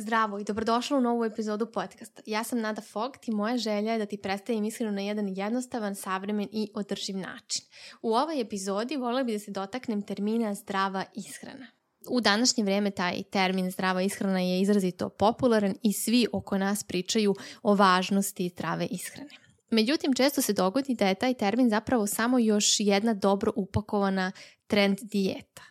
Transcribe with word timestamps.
Zdravo 0.00 0.38
i 0.38 0.44
dobrodošla 0.44 0.98
u 0.98 1.00
novu 1.00 1.24
epizodu 1.24 1.66
podcasta. 1.72 2.22
Ja 2.26 2.44
sam 2.44 2.60
Nada 2.60 2.82
Fogt 2.82 3.28
i 3.28 3.30
moja 3.30 3.56
želja 3.56 3.92
je 3.92 3.98
da 3.98 4.06
ti 4.06 4.16
predstavim 4.16 4.64
ishranu 4.64 4.92
na 4.92 5.00
jedan 5.00 5.28
jednostavan, 5.28 5.94
savremen 5.94 6.48
i 6.52 6.70
održiv 6.74 7.16
način. 7.16 7.64
U 8.02 8.14
ovoj 8.14 8.40
epizodi 8.40 8.96
volela 8.96 9.22
bih 9.22 9.34
da 9.34 9.38
se 9.38 9.50
dotaknem 9.50 10.02
termina 10.02 10.54
zdrava 10.54 11.04
ishrana. 11.14 11.66
U 12.10 12.20
današnje 12.20 12.64
vreme 12.64 12.90
taj 12.90 13.22
termin 13.22 13.70
zdrava 13.70 14.02
ishrana 14.02 14.40
je 14.40 14.60
izrazito 14.60 15.08
popularan 15.08 15.74
i 15.82 15.92
svi 15.92 16.26
oko 16.32 16.58
nas 16.58 16.84
pričaju 16.84 17.34
o 17.62 17.74
važnosti 17.74 18.48
zdrave 18.48 18.86
ishrane. 18.86 19.30
Međutim, 19.70 20.14
često 20.14 20.42
se 20.42 20.52
dogodi 20.52 20.94
da 20.94 21.08
je 21.08 21.14
taj 21.14 21.34
termin 21.34 21.70
zapravo 21.70 22.06
samo 22.06 22.38
još 22.38 22.80
jedna 22.80 23.14
dobro 23.14 23.52
upakovana 23.56 24.32
trend 24.68 24.98
dijeta. 25.02 25.62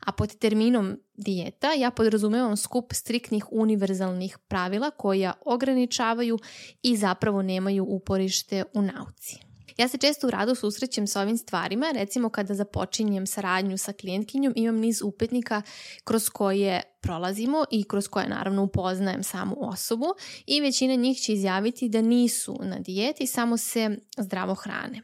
A 0.00 0.12
pod 0.12 0.38
terminom 0.38 0.96
dijeta 1.14 1.72
ja 1.72 1.90
podrazumevam 1.90 2.56
skup 2.56 2.92
striktnih 2.92 3.46
univerzalnih 3.50 4.38
pravila 4.48 4.90
koja 4.90 5.32
ograničavaju 5.46 6.38
i 6.82 6.96
zapravo 6.96 7.42
nemaju 7.42 7.84
uporište 7.84 8.64
u 8.74 8.82
nauci. 8.82 9.45
Ja 9.76 9.88
se 9.88 9.98
često 9.98 10.26
u 10.26 10.30
radu 10.30 10.54
susrećem 10.54 11.06
sa 11.06 11.20
ovim 11.20 11.38
stvarima, 11.38 11.86
recimo 11.94 12.28
kada 12.28 12.54
započinjem 12.54 13.26
saradnju 13.26 13.78
sa 13.78 13.92
klijentkinjom 13.92 14.52
imam 14.56 14.76
niz 14.76 15.02
upetnika 15.02 15.62
kroz 16.04 16.28
koje 16.28 16.82
prolazimo 17.00 17.64
i 17.70 17.84
kroz 17.84 18.08
koje 18.08 18.28
naravno 18.28 18.62
upoznajem 18.62 19.22
samu 19.22 19.56
osobu 19.58 20.06
i 20.46 20.60
većina 20.60 20.94
njih 20.94 21.18
će 21.18 21.32
izjaviti 21.32 21.88
da 21.88 22.00
nisu 22.00 22.58
na 22.62 22.78
dijeti, 22.78 23.26
samo 23.26 23.56
se 23.56 23.96
zdravo 24.18 24.54
hrane. 24.54 25.02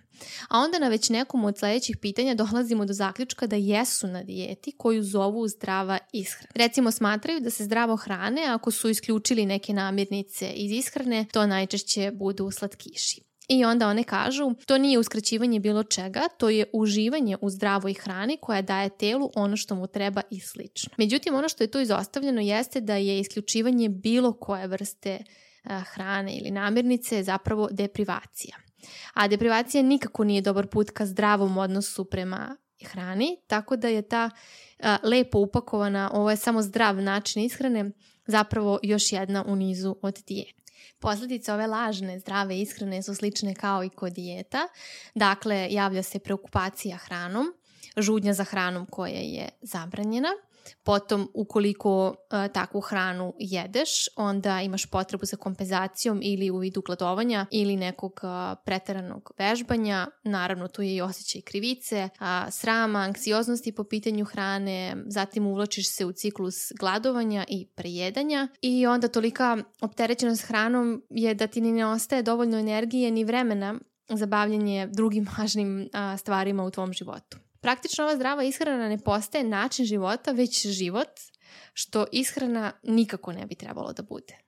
A 0.49 0.59
onda 0.59 0.79
na 0.79 0.89
već 0.89 1.09
nekom 1.09 1.45
od 1.45 1.59
sledećih 1.59 1.97
pitanja 1.97 2.35
dolazimo 2.35 2.85
do 2.85 2.93
zaključka 2.93 3.47
da 3.47 3.57
jesu 3.57 4.07
na 4.07 4.23
dijeti 4.23 4.73
koju 4.79 5.02
zovu 5.02 5.49
zdrava 5.49 5.99
ishrana. 6.13 6.52
Recimo 6.55 6.91
smatraju 6.91 7.41
da 7.41 7.51
se 7.51 7.65
zdravo 7.65 7.97
hrane 7.97 8.45
ako 8.47 8.71
su 8.71 8.89
isključili 8.89 9.47
neke 9.47 9.73
namirnice 9.73 10.52
iz 10.52 10.73
ishrane, 10.73 11.27
to 11.33 11.47
najčešće 11.47 12.11
budu 12.15 12.51
slatkiši. 12.51 13.32
I 13.48 13.65
onda 13.65 13.88
one 13.88 14.04
kažu, 14.04 14.54
to 14.66 14.79
nije 14.79 14.98
uskraćivanje 14.98 15.60
bilo 15.60 15.82
čega, 15.82 16.21
to 16.38 16.48
je 16.48 16.65
uživanje 16.73 17.37
u 17.40 17.51
zdravoj 17.51 17.95
hrani 17.95 18.38
koja 18.40 18.62
daje 18.62 18.88
telu 18.88 19.30
ono 19.34 19.57
što 19.57 19.74
mu 19.74 19.87
treba 19.87 20.23
i 20.30 20.40
slično. 20.40 20.93
Međutim, 20.96 21.34
ono 21.34 21.49
što 21.49 21.65
je 21.65 21.71
tu 21.71 21.80
izostavljeno 21.80 22.40
jeste 22.40 22.80
da 22.80 22.96
je 22.96 23.21
isključivanje 23.21 23.88
bilo 23.88 24.32
koje 24.32 24.66
vrste 24.66 25.18
hrane 25.65 26.37
ili 26.37 26.51
namirnice 26.51 27.23
zapravo 27.23 27.68
deprivacija. 27.71 28.57
A 29.15 29.29
deprivacija 29.29 29.82
nikako 29.82 30.24
nije 30.24 30.43
dobar 30.43 30.66
put 30.66 30.90
ka 30.90 31.06
zdravom 31.06 31.59
odnosu 31.59 32.04
prema 32.04 32.56
hrani, 32.84 33.37
tako 33.46 33.77
da 33.77 33.88
je 33.88 34.02
ta 34.02 34.30
a, 34.79 34.96
lepo 35.02 35.38
upakovana, 35.38 36.10
ovo 36.15 36.30
je 36.30 36.37
samo 36.37 36.62
zdrav 36.62 36.96
način 36.96 37.43
ishrane, 37.43 37.90
zapravo 38.27 38.79
još 38.82 39.12
jedna 39.12 39.45
u 39.46 39.56
nizu 39.56 39.96
od 40.02 40.18
dijeta. 40.27 40.62
Posledice 40.99 41.52
ove 41.52 41.66
lažne 41.66 42.19
zdrave 42.19 42.61
ishrane 42.61 43.02
su 43.02 43.15
slične 43.15 43.55
kao 43.55 43.85
i 43.85 43.91
kod 43.91 44.13
dijeta. 44.13 44.69
Dakle, 45.15 45.69
javlja 45.71 46.02
se 46.02 46.19
preokupacija 46.19 46.97
hranom, 46.97 47.55
žudnja 47.97 48.33
za 48.33 48.45
hranom 48.45 48.87
koja 48.87 49.21
je 49.21 49.49
zabranjena, 49.63 50.29
Potom, 50.82 51.29
ukoliko 51.35 52.09
uh, 52.09 52.52
takvu 52.52 52.80
hranu 52.80 53.35
jedeš, 53.38 53.91
onda 54.16 54.60
imaš 54.60 54.87
potrebu 54.87 55.24
za 55.27 55.37
kompenzacijom 55.37 56.21
ili 56.23 56.51
u 56.51 56.59
vidu 56.59 56.82
gladovanja 56.87 57.46
ili 57.51 57.77
nekog 57.77 58.21
uh, 58.23 58.59
preteranog 58.65 59.30
vežbanja. 59.38 60.07
Naravno, 60.24 60.68
tu 60.68 60.83
je 60.83 60.95
i 60.95 61.01
osjećaj 61.01 61.40
krivice, 61.40 62.09
uh, 62.13 62.27
srama, 62.51 62.99
anksioznosti 62.99 63.74
po 63.74 63.85
pitanju 63.85 64.25
hrane, 64.25 64.97
zatim 65.06 65.47
uvlačiš 65.47 65.91
se 65.91 66.05
u 66.06 66.12
ciklus 66.12 66.56
gladovanja 66.81 67.44
i 67.49 67.66
prejedanja 67.66 68.49
i 68.60 68.87
onda 68.87 69.09
tolika 69.09 69.59
opterećenost 69.81 70.43
hranom 70.43 71.03
je 71.10 71.34
da 71.34 71.47
ti 71.47 71.60
ni 71.60 71.72
ne 71.72 71.87
ostaje 71.87 72.22
dovoljno 72.22 72.59
energije 72.59 73.10
ni 73.10 73.25
vremena 73.25 73.78
za 74.09 74.27
bavljanje 74.27 74.88
drugim 74.93 75.27
važnim 75.38 75.88
a, 75.93 76.16
stvarima 76.16 76.65
u 76.65 76.71
tvom 76.71 76.93
životu. 76.93 77.39
Praktično 77.62 78.05
ova 78.05 78.17
zdrava 78.17 78.43
ishrana 78.43 78.89
ne 78.89 78.99
postaje 78.99 79.45
način 79.45 79.84
života, 79.84 80.33
već 80.33 80.67
život, 80.67 81.09
što 81.73 82.06
ishrana 82.12 82.73
nikako 82.83 83.33
ne 83.33 83.47
bi 83.47 83.55
trebalo 83.55 83.93
da 83.93 84.03
bude. 84.03 84.39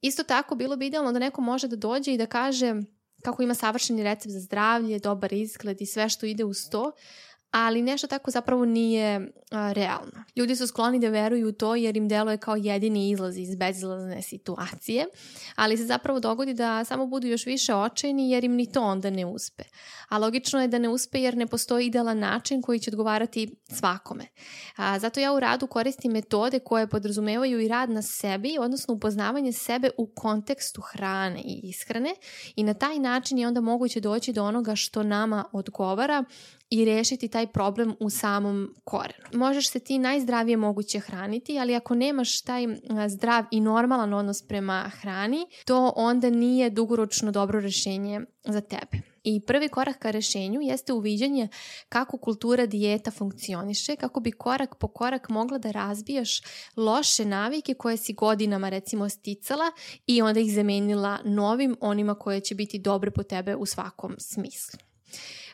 Isto 0.00 0.22
tako, 0.22 0.54
bilo 0.54 0.76
bi 0.76 0.86
idealno 0.86 1.12
da 1.12 1.18
neko 1.18 1.40
može 1.40 1.68
da 1.68 1.76
dođe 1.76 2.14
i 2.14 2.18
da 2.18 2.26
kaže 2.26 2.74
kako 3.22 3.42
ima 3.42 3.54
savršeni 3.54 4.02
recept 4.02 4.32
za 4.32 4.40
zdravlje, 4.40 4.98
dobar 4.98 5.32
izgled 5.32 5.80
i 5.80 5.86
sve 5.86 6.08
što 6.08 6.26
ide 6.26 6.44
uz 6.44 6.56
to, 6.70 6.92
ali 7.50 7.82
nešto 7.82 8.06
tako 8.06 8.30
zapravo 8.30 8.64
nije 8.64 9.32
a, 9.50 9.72
realno. 9.72 10.24
Ljudi 10.36 10.56
su 10.56 10.66
skloni 10.66 11.00
da 11.00 11.08
veruju 11.08 11.48
u 11.48 11.52
to 11.52 11.74
jer 11.74 11.96
im 11.96 12.08
deluje 12.08 12.36
kao 12.36 12.56
jedini 12.56 13.10
izlaz 13.10 13.38
iz 13.38 13.56
bezizlazne 13.56 14.22
situacije, 14.22 15.06
ali 15.56 15.76
se 15.76 15.84
zapravo 15.84 16.20
dogodi 16.20 16.54
da 16.54 16.84
samo 16.84 17.06
budu 17.06 17.26
još 17.26 17.46
više 17.46 17.74
očajni 17.74 18.30
jer 18.30 18.44
im 18.44 18.54
ni 18.54 18.72
to 18.72 18.82
onda 18.82 19.10
ne 19.10 19.26
uspe. 19.26 19.62
A 20.08 20.18
logično 20.18 20.62
je 20.62 20.68
da 20.68 20.78
ne 20.78 20.88
uspe 20.88 21.20
jer 21.20 21.36
ne 21.36 21.46
postoji 21.46 21.86
idealan 21.86 22.18
način 22.18 22.62
koji 22.62 22.78
će 22.78 22.90
odgovarati 22.90 23.56
svakome. 23.72 24.26
A, 24.76 24.98
zato 24.98 25.20
ja 25.20 25.32
u 25.32 25.40
radu 25.40 25.66
koristim 25.66 26.12
metode 26.12 26.58
koje 26.58 26.86
podrazumevaju 26.86 27.60
i 27.60 27.68
rad 27.68 27.90
na 27.90 28.02
sebi, 28.02 28.56
odnosno 28.60 28.94
upoznavanje 28.94 29.52
sebe 29.52 29.90
u 29.98 30.06
kontekstu 30.06 30.80
hrane 30.80 31.40
i 31.44 31.60
ishrane 31.62 32.14
i 32.56 32.62
na 32.62 32.74
taj 32.74 32.98
način 32.98 33.38
je 33.38 33.48
onda 33.48 33.60
moguće 33.60 34.00
doći 34.00 34.32
do 34.32 34.44
onoga 34.44 34.76
što 34.76 35.02
nama 35.02 35.44
odgovara 35.52 36.24
i 36.70 36.84
rešiti 36.84 37.28
taj 37.28 37.46
problem 37.46 37.94
u 38.00 38.10
samom 38.10 38.74
korenu. 38.84 39.24
Možeš 39.32 39.70
se 39.70 39.78
ti 39.78 39.98
najzdravije 39.98 40.56
moguće 40.56 41.00
hraniti, 41.00 41.58
ali 41.58 41.76
ako 41.76 41.94
nemaš 41.94 42.42
taj 42.42 42.66
zdrav 43.08 43.44
i 43.50 43.60
normalan 43.60 44.14
odnos 44.14 44.42
prema 44.42 44.90
hrani, 45.00 45.46
to 45.64 45.92
onda 45.96 46.30
nije 46.30 46.70
dugoročno 46.70 47.32
dobro 47.32 47.60
rešenje 47.60 48.20
za 48.44 48.60
tebe. 48.60 49.10
I 49.24 49.40
prvi 49.46 49.68
korak 49.68 49.98
ka 49.98 50.10
rešenju 50.10 50.60
jeste 50.60 50.92
uviđanje 50.92 51.48
kako 51.88 52.18
kultura 52.18 52.66
dijeta 52.66 53.10
funkcioniše, 53.10 53.96
kako 53.96 54.20
bi 54.20 54.32
korak 54.32 54.74
po 54.78 54.88
korak 54.88 55.28
mogla 55.28 55.58
da 55.58 55.70
razbijaš 55.70 56.42
loše 56.76 57.24
navike 57.24 57.74
koje 57.74 57.96
si 57.96 58.12
godinama 58.12 58.68
recimo 58.68 59.08
sticala 59.08 59.64
i 60.06 60.22
onda 60.22 60.40
ih 60.40 60.54
zamenila 60.54 61.18
novim 61.24 61.76
onima 61.80 62.14
koje 62.14 62.40
će 62.40 62.54
biti 62.54 62.78
dobre 62.78 63.10
po 63.10 63.22
tebe 63.22 63.56
u 63.56 63.66
svakom 63.66 64.16
smislu. 64.18 64.80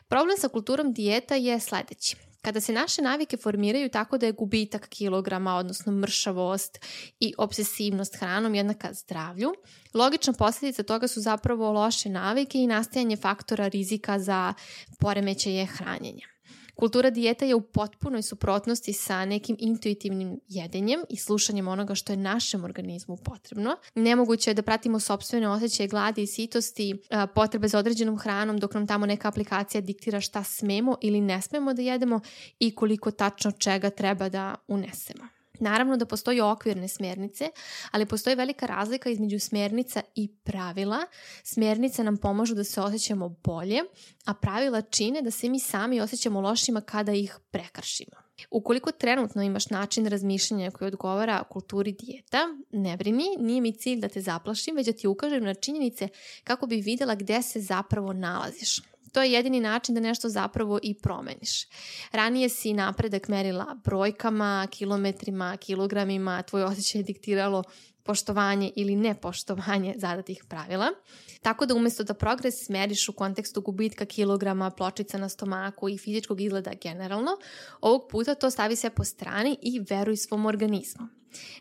Problem 0.07 0.37
sa 0.37 0.47
kulturom 0.47 0.93
dijeta 0.93 1.35
je 1.35 1.59
sledeći. 1.59 2.15
Kada 2.41 2.61
se 2.61 2.73
naše 2.73 3.01
navike 3.01 3.37
formiraju 3.37 3.89
tako 3.89 4.17
da 4.17 4.25
je 4.25 4.31
gubitak 4.31 4.87
kilograma, 4.89 5.55
odnosno 5.55 5.91
mršavost 5.91 6.79
i 7.19 7.33
obsesivnost 7.37 8.15
hranom 8.15 8.55
jednaka 8.55 8.93
zdravlju, 8.93 9.53
logična 9.93 10.33
posljedica 10.33 10.83
toga 10.83 11.07
su 11.07 11.21
zapravo 11.21 11.71
loše 11.71 12.09
navike 12.09 12.57
i 12.57 12.67
nastajanje 12.67 13.17
faktora 13.17 13.67
rizika 13.67 14.19
za 14.19 14.53
poremećaje 14.99 15.65
hranjenja. 15.65 16.36
Kultura 16.79 17.09
dijeta 17.09 17.45
je 17.45 17.55
u 17.55 17.61
potpunoj 17.61 18.21
suprotnosti 18.21 18.93
sa 18.93 19.25
nekim 19.25 19.55
intuitivnim 19.59 20.39
jedenjem 20.47 20.99
i 21.09 21.17
slušanjem 21.17 21.67
onoga 21.67 21.95
što 21.95 22.13
je 22.13 22.17
našem 22.17 22.63
organizmu 22.63 23.17
potrebno. 23.17 23.75
Nemoguće 23.95 24.49
je 24.49 24.53
da 24.53 24.61
pratimo 24.61 24.99
sobstvene 24.99 25.49
osjećaje 25.49 25.87
gladi 25.87 26.21
i 26.23 26.27
sitosti, 26.27 27.01
potrebe 27.35 27.67
za 27.67 27.79
određenom 27.79 28.17
hranom 28.17 28.57
dok 28.57 28.73
nam 28.73 28.87
tamo 28.87 29.05
neka 29.05 29.27
aplikacija 29.27 29.81
diktira 29.81 30.21
šta 30.21 30.43
smemo 30.43 30.95
ili 31.01 31.21
ne 31.21 31.41
smemo 31.41 31.73
da 31.73 31.81
jedemo 31.81 32.19
i 32.59 32.75
koliko 32.75 33.11
tačno 33.11 33.51
čega 33.51 33.89
treba 33.89 34.29
da 34.29 34.55
unesemo. 34.67 35.36
Naravno 35.59 35.97
da 35.97 36.05
postoji 36.05 36.41
okvirne 36.41 36.87
smjernice, 36.87 37.49
ali 37.91 38.05
postoji 38.05 38.35
velika 38.35 38.65
razlika 38.65 39.09
između 39.09 39.39
smjernica 39.39 40.01
i 40.15 40.27
pravila. 40.43 40.99
Smjernice 41.43 42.03
nam 42.03 42.17
pomažu 42.17 42.55
da 42.55 42.63
se 42.63 42.81
osjećamo 42.81 43.29
bolje, 43.29 43.81
a 44.25 44.33
pravila 44.33 44.81
čine 44.81 45.21
da 45.21 45.31
se 45.31 45.49
mi 45.49 45.59
sami 45.59 46.01
osjećamo 46.01 46.41
lošima 46.41 46.81
kada 46.81 47.11
ih 47.11 47.37
prekršimo. 47.51 48.27
Ukoliko 48.51 48.91
trenutno 48.91 49.41
imaš 49.41 49.69
način 49.69 50.07
razmišljanja 50.07 50.71
koji 50.71 50.87
odgovara 50.87 51.43
kulturi 51.43 51.91
dijeta, 51.91 52.37
ne 52.71 52.97
brini, 52.97 53.25
nije 53.39 53.61
mi 53.61 53.73
cilj 53.73 53.99
da 53.99 54.07
te 54.07 54.21
zaplašim, 54.21 54.75
već 54.75 54.85
da 54.85 54.93
ti 54.93 55.07
ukažem 55.07 55.43
na 55.43 55.53
činjenice 55.53 56.07
kako 56.43 56.67
bi 56.67 56.75
videla 56.75 57.15
gde 57.15 57.41
se 57.41 57.59
zapravo 57.61 58.13
nalaziš. 58.13 58.81
To 59.17 59.23
je 59.23 59.31
jedini 59.31 59.59
način 59.59 59.95
da 59.95 60.01
nešto 60.01 60.29
zapravo 60.29 60.79
i 60.83 60.93
promeniš. 60.93 61.67
Ranije 62.11 62.49
si 62.49 62.73
napredak 62.73 63.27
merila 63.27 63.77
brojkama, 63.83 64.67
kilometrima, 64.71 65.57
kilogramima, 65.57 66.43
tvoj 66.43 66.63
osjećaj 66.63 66.99
je 66.99 67.03
diktiralo 67.03 67.63
poštovanje 68.03 68.71
ili 68.75 68.95
nepoštovanje 68.95 69.93
zadatih 69.97 70.43
pravila. 70.49 70.87
Tako 71.41 71.65
da 71.65 71.75
umesto 71.75 72.03
da 72.03 72.13
progres 72.13 72.69
meriš 72.69 73.09
u 73.09 73.13
kontekstu 73.13 73.61
gubitka 73.61 74.05
kilograma, 74.05 74.69
pločica 74.69 75.17
na 75.17 75.29
stomaku 75.29 75.89
i 75.89 75.97
fizičkog 75.97 76.41
izgleda 76.41 76.71
generalno, 76.81 77.31
ovog 77.81 78.07
puta 78.11 78.35
to 78.35 78.49
stavi 78.49 78.75
sve 78.75 78.89
po 78.89 79.03
strani 79.03 79.57
i 79.61 79.79
veruj 79.89 80.17
svom 80.17 80.45
organizmu. 80.45 81.07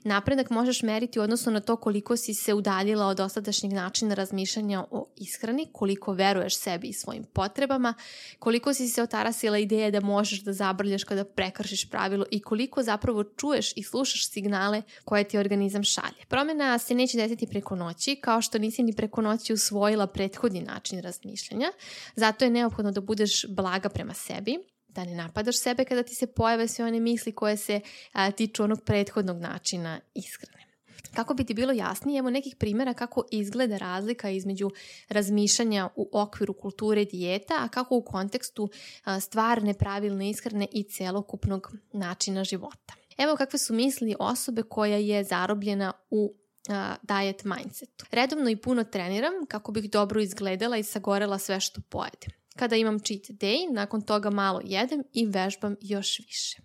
Napredak 0.04 0.50
možeš 0.50 0.82
meriti 0.82 1.18
u 1.18 1.22
odnosu 1.22 1.50
na 1.50 1.60
to 1.60 1.76
koliko 1.76 2.16
si 2.16 2.34
se 2.34 2.54
udaljila 2.54 3.06
od 3.06 3.16
dosadašnjeg 3.16 3.72
načina 3.72 4.14
razmišljanja 4.14 4.84
o 4.90 5.08
ishrani, 5.16 5.68
koliko 5.72 6.12
veruješ 6.12 6.58
sebi 6.58 6.88
i 6.88 6.92
svojim 6.92 7.24
potrebama, 7.24 7.94
koliko 8.38 8.74
si 8.74 8.88
se 8.88 9.02
otarasila 9.02 9.58
ideje 9.58 9.90
da 9.90 10.00
možeš 10.00 10.42
da 10.42 10.52
zabrljaš 10.52 11.04
kada 11.04 11.24
prekršiš 11.24 11.90
pravilo 11.90 12.26
i 12.30 12.40
koliko 12.40 12.82
zapravo 12.82 13.24
čuješ 13.24 13.72
i 13.76 13.82
slušaš 13.82 14.30
signale 14.30 14.82
koje 15.04 15.24
ti 15.24 15.38
organizam 15.38 15.84
šalje. 15.84 16.24
Promena 16.28 16.78
se 16.78 16.94
neće 16.94 17.18
desiti 17.18 17.46
preko 17.46 17.76
noći, 17.76 18.16
kao 18.16 18.42
što 18.42 18.58
nisi 18.58 18.82
ni 18.82 18.92
preko 18.92 19.22
noći 19.22 19.52
usvojila 19.52 20.06
prethodni 20.06 20.60
način 20.60 21.02
razmišljanja. 21.02 21.72
Zato 22.16 22.44
je 22.44 22.50
neophodno 22.50 22.92
da 22.92 23.00
budeš 23.00 23.46
blaga 23.48 23.88
prema 23.88 24.14
sebi, 24.14 24.58
da 24.96 25.04
ne 25.04 25.14
napadaš 25.14 25.58
sebe 25.58 25.84
kada 25.84 26.02
ti 26.02 26.14
se 26.14 26.26
pojave 26.26 26.68
sve 26.68 26.84
one 26.84 27.00
misli 27.00 27.32
koje 27.32 27.56
se 27.56 27.80
a, 28.12 28.30
tiču 28.30 28.64
onog 28.64 28.84
prethodnog 28.84 29.40
načina 29.40 30.00
ishrane. 30.14 30.66
Kako 31.14 31.34
bi 31.34 31.44
ti 31.44 31.54
bilo 31.54 31.72
jasnije, 31.72 32.18
evo 32.18 32.30
nekih 32.30 32.56
primjera 32.58 32.94
kako 32.94 33.24
izgleda 33.30 33.78
razlika 33.78 34.30
između 34.30 34.70
razmišljanja 35.08 35.88
u 35.96 36.08
okviru 36.12 36.52
kulture 36.52 37.04
dijeta, 37.04 37.54
a 37.58 37.68
kako 37.68 37.96
u 37.96 38.02
kontekstu 38.02 38.68
stvarne 39.20 39.74
pravilne 39.74 40.30
ishrane 40.30 40.66
i 40.72 40.84
celokupnog 40.84 41.72
načina 41.92 42.44
života. 42.44 42.94
Evo 43.18 43.36
kakve 43.36 43.58
su 43.58 43.74
misli 43.74 44.14
osobe 44.18 44.62
koja 44.62 44.96
je 44.96 45.24
zarobljena 45.24 45.92
u 46.10 46.34
diet 47.02 47.44
mindsetu. 47.44 48.06
Redovno 48.10 48.50
i 48.50 48.56
puno 48.56 48.84
treniram 48.84 49.32
kako 49.48 49.72
bih 49.72 49.90
dobro 49.90 50.20
izgledala 50.20 50.76
i 50.76 50.82
sagorela 50.82 51.38
sve 51.38 51.60
što 51.60 51.80
pojedem. 51.80 52.30
Kada 52.56 52.76
imam 52.76 52.98
cheat 52.98 53.22
day, 53.22 53.72
nakon 53.72 54.02
toga 54.02 54.30
malo 54.30 54.60
jedem 54.64 55.02
i 55.12 55.26
vežbam 55.26 55.76
još 55.80 56.18
više. 56.18 56.58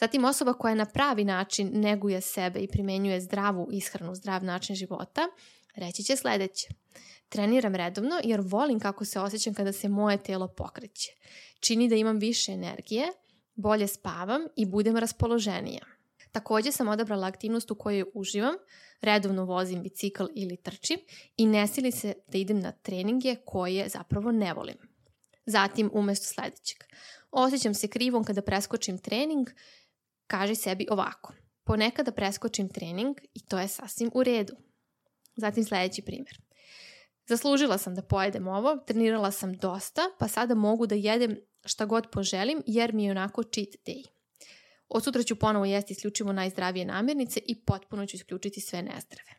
Zatim 0.00 0.24
osoba 0.24 0.52
koja 0.52 0.74
na 0.74 0.86
pravi 0.86 1.24
način 1.24 1.70
neguje 1.72 2.20
sebe 2.20 2.60
i 2.60 2.68
primenjuje 2.68 3.20
zdravu 3.20 3.68
ishranu, 3.72 4.14
zdrav 4.14 4.44
način 4.44 4.76
života, 4.76 5.22
reći 5.74 6.02
će 6.02 6.16
sledeće. 6.16 6.68
Treniram 7.28 7.74
redovno 7.74 8.20
jer 8.24 8.40
volim 8.44 8.80
kako 8.80 9.04
se 9.04 9.20
osjećam 9.20 9.54
kada 9.54 9.72
se 9.72 9.88
moje 9.88 10.22
telo 10.22 10.48
pokreće. 10.48 11.12
Čini 11.60 11.88
da 11.88 11.94
imam 11.94 12.18
više 12.18 12.52
energije, 12.52 13.08
bolje 13.54 13.86
spavam 13.86 14.42
i 14.56 14.66
budem 14.66 14.96
raspoloženija. 14.96 15.84
Takođe 16.32 16.72
sam 16.72 16.88
odabrala 16.88 17.26
aktivnost 17.26 17.70
u 17.70 17.74
kojoj 17.74 18.04
uživam, 18.14 18.54
redovno 19.00 19.44
vozim 19.44 19.82
bicikl 19.82 20.24
ili 20.34 20.56
trčim 20.56 20.98
i 21.36 21.46
ne 21.46 21.66
sili 21.66 21.92
se 21.92 22.14
da 22.28 22.38
idem 22.38 22.60
na 22.60 22.72
treninge 22.72 23.36
koje 23.44 23.88
zapravo 23.88 24.32
ne 24.32 24.54
volim. 24.54 24.87
Zatim, 25.48 25.90
umesto 25.92 26.26
sledećeg. 26.26 26.78
Osjećam 27.30 27.74
se 27.74 27.88
krivom 27.88 28.24
kada 28.24 28.42
preskočim 28.42 28.98
trening, 28.98 29.48
kaži 30.26 30.54
sebi 30.54 30.86
ovako. 30.90 31.32
Ponekada 31.64 32.12
preskočim 32.12 32.68
trening 32.68 33.16
i 33.34 33.46
to 33.46 33.58
je 33.58 33.68
sasvim 33.68 34.10
u 34.14 34.22
redu. 34.22 34.56
Zatim 35.36 35.64
sledeći 35.64 36.02
primjer. 36.02 36.40
Zaslužila 37.26 37.78
sam 37.78 37.94
da 37.94 38.02
pojedem 38.02 38.48
ovo, 38.48 38.76
trenirala 38.76 39.30
sam 39.30 39.54
dosta, 39.54 40.02
pa 40.18 40.28
sada 40.28 40.54
mogu 40.54 40.86
da 40.86 40.94
jedem 40.94 41.36
šta 41.64 41.84
god 41.84 42.10
poželim 42.12 42.62
jer 42.66 42.92
mi 42.92 43.04
je 43.04 43.10
onako 43.10 43.42
cheat 43.42 43.68
day. 43.86 44.04
Od 44.88 45.04
sutra 45.04 45.22
ću 45.22 45.36
ponovo 45.36 45.64
jesti 45.64 45.92
isključivo 45.92 46.32
najzdravije 46.32 46.84
namirnice 46.84 47.40
i 47.46 47.64
potpuno 47.64 48.06
ću 48.06 48.16
isključiti 48.16 48.60
sve 48.60 48.82
nezdrave. 48.82 49.32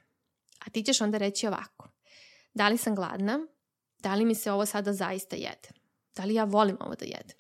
A 0.66 0.70
ti 0.70 0.84
ćeš 0.84 1.02
onda 1.02 1.18
reći 1.18 1.48
ovako. 1.48 1.90
Da 2.54 2.70
li 2.70 2.78
sam 2.78 2.96
gladna? 2.96 3.40
Da 4.00 4.16
li 4.16 4.26
mi 4.26 4.36
se 4.36 4.52
ovo 4.52 4.66
sada 4.66 4.94
zaista 4.94 5.36
jede? 5.36 5.80
Da 6.20 6.26
li 6.26 6.34
ja 6.34 6.44
volim 6.44 6.78
ovo 6.80 6.96
da 6.96 7.06
jedem? 7.06 7.38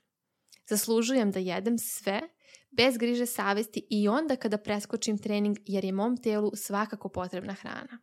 Zaslužujem 0.69 1.31
da 1.31 1.39
jedem 1.39 1.77
sve 1.77 2.21
bez 2.71 2.97
griže 2.97 3.25
savesti 3.25 3.87
i 3.89 4.07
onda 4.07 4.35
kada 4.35 4.57
preskočim 4.57 5.17
trening 5.17 5.57
jer 5.65 5.85
je 5.85 5.91
mom 5.91 6.17
telu 6.17 6.51
svakako 6.55 7.09
potrebna 7.09 7.53
hrana. 7.53 7.99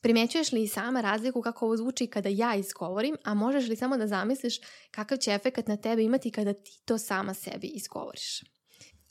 Primećuješ 0.00 0.52
li 0.52 0.62
i 0.62 0.68
sama 0.68 1.00
razliku 1.00 1.42
kako 1.42 1.64
ovo 1.64 1.76
zvuči 1.76 2.06
kada 2.06 2.28
ja 2.28 2.54
izgovorim, 2.54 3.16
a 3.24 3.34
možeš 3.34 3.68
li 3.68 3.76
samo 3.76 3.96
da 3.96 4.06
zamisliš 4.06 4.58
kakav 4.90 5.18
će 5.18 5.32
efekat 5.32 5.68
na 5.68 5.76
tebe 5.76 6.02
imati 6.02 6.30
kada 6.30 6.52
ti 6.52 6.82
to 6.84 6.98
sama 6.98 7.34
sebi 7.34 7.66
izgovoriš? 7.66 8.40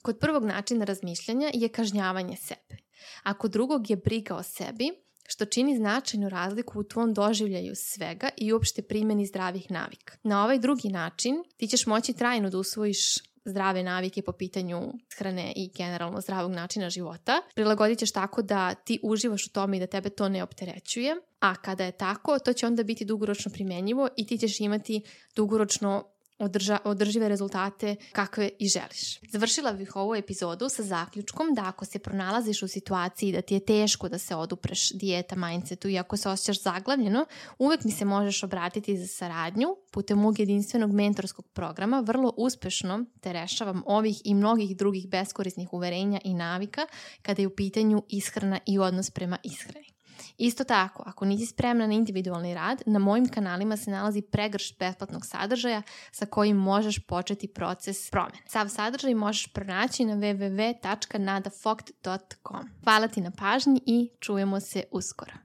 Kod 0.01 0.19
prvog 0.19 0.45
načina 0.45 0.85
razmišljanja 0.85 1.51
je 1.53 1.69
kažnjavanje 1.69 2.37
sebe, 2.37 2.77
a 3.23 3.37
kod 3.37 3.51
drugog 3.51 3.89
je 3.89 3.95
briga 3.95 4.35
o 4.35 4.43
sebi, 4.43 4.91
što 5.27 5.45
čini 5.45 5.77
značajnu 5.77 6.29
razliku 6.29 6.79
u 6.79 6.83
tvom 6.83 7.13
doživljaju 7.13 7.75
svega 7.75 8.29
i 8.37 8.53
uopšte 8.53 8.81
primjeni 8.81 9.25
zdravih 9.25 9.71
navika. 9.71 10.17
Na 10.23 10.43
ovaj 10.43 10.59
drugi 10.59 10.89
način 10.89 11.35
ti 11.57 11.67
ćeš 11.67 11.85
moći 11.85 12.13
trajno 12.13 12.49
da 12.49 12.57
usvojiš 12.57 13.17
zdrave 13.45 13.83
navike 13.83 14.21
po 14.21 14.31
pitanju 14.31 14.93
hrane 15.17 15.53
i 15.55 15.71
generalno 15.77 16.21
zdravog 16.21 16.51
načina 16.51 16.89
života. 16.89 17.41
Prilagodit 17.55 17.99
ćeš 17.99 18.11
tako 18.11 18.41
da 18.41 18.73
ti 18.73 18.99
uživaš 19.03 19.45
u 19.45 19.49
tome 19.49 19.77
i 19.77 19.79
da 19.79 19.87
tebe 19.87 20.09
to 20.09 20.29
ne 20.29 20.43
opterećuje, 20.43 21.15
a 21.39 21.55
kada 21.55 21.85
je 21.85 21.91
tako, 21.91 22.39
to 22.39 22.53
će 22.53 22.67
onda 22.67 22.83
biti 22.83 23.05
dugoročno 23.05 23.51
primenjivo 23.51 24.07
i 24.17 24.27
ti 24.27 24.37
ćeš 24.37 24.59
imati 24.59 25.01
dugoročno 25.35 26.14
održa, 26.39 26.77
održive 26.83 27.29
rezultate 27.29 27.95
kakve 28.11 28.49
i 28.59 28.67
želiš. 28.67 29.19
Završila 29.31 29.73
bih 29.73 29.95
ovu 29.95 30.15
epizodu 30.15 30.69
sa 30.69 30.83
zaključkom 30.83 31.53
da 31.53 31.65
ako 31.65 31.85
se 31.85 31.99
pronalaziš 31.99 32.63
u 32.63 32.67
situaciji 32.67 33.31
da 33.31 33.41
ti 33.41 33.53
je 33.53 33.65
teško 33.65 34.09
da 34.09 34.17
se 34.17 34.35
odupreš 34.35 34.91
dijeta 34.91 35.35
mindsetu 35.35 35.89
i 35.89 35.97
ako 35.97 36.17
se 36.17 36.29
osjećaš 36.29 36.63
zaglavljeno, 36.63 37.25
uvek 37.59 37.83
mi 37.83 37.91
se 37.91 38.05
možeš 38.05 38.43
obratiti 38.43 38.97
za 38.97 39.07
saradnju 39.07 39.67
putem 39.91 40.17
mog 40.17 40.39
jedinstvenog 40.39 40.91
mentorskog 40.91 41.45
programa. 41.45 41.99
Vrlo 41.99 42.33
uspešno 42.37 43.05
te 43.21 43.33
rešavam 43.33 43.83
ovih 43.85 44.21
i 44.23 44.33
mnogih 44.33 44.77
drugih 44.77 45.09
beskorisnih 45.09 45.73
uverenja 45.73 46.19
i 46.23 46.33
navika 46.33 46.87
kada 47.21 47.41
je 47.41 47.47
u 47.47 47.55
pitanju 47.55 48.03
ishrana 48.09 48.59
i 48.65 48.79
odnos 48.79 49.11
prema 49.11 49.37
ishrani. 49.43 49.94
Isto 50.37 50.63
tako, 50.63 51.03
ako 51.05 51.25
nisi 51.25 51.45
spremna 51.45 51.87
na 51.87 51.93
individualni 51.93 52.53
rad, 52.53 52.81
na 52.85 52.99
mojim 52.99 53.29
kanalima 53.29 53.77
se 53.77 53.91
nalazi 53.91 54.21
pregrš 54.21 54.77
besplatnog 54.77 55.25
sadržaja 55.25 55.81
sa 56.11 56.25
kojim 56.25 56.57
možeš 56.57 56.99
početi 56.99 57.47
proces 57.47 58.11
promene. 58.11 58.37
Sav 58.47 58.69
sadržaj 58.69 59.13
možeš 59.13 59.47
pronaći 59.47 60.05
na 60.05 60.15
www.nadafogt.com. 60.15 62.69
Hvala 62.83 63.07
ti 63.07 63.21
na 63.21 63.31
pažnji 63.31 63.81
i 63.85 64.09
čujemo 64.19 64.59
se 64.59 64.83
uskoro. 64.91 65.35